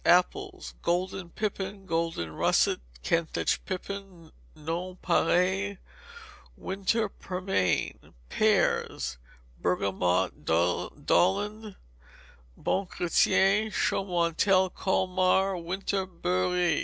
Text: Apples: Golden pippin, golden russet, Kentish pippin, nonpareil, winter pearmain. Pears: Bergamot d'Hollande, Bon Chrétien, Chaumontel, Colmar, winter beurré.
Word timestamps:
Apples: 0.03 0.73
Golden 0.81 1.29
pippin, 1.29 1.85
golden 1.85 2.31
russet, 2.31 2.81
Kentish 3.03 3.63
pippin, 3.65 4.31
nonpareil, 4.55 5.77
winter 6.57 7.07
pearmain. 7.07 8.15
Pears: 8.27 9.19
Bergamot 9.61 10.43
d'Hollande, 10.43 11.75
Bon 12.57 12.87
Chrétien, 12.87 13.67
Chaumontel, 13.71 14.71
Colmar, 14.73 15.55
winter 15.57 16.07
beurré. 16.07 16.79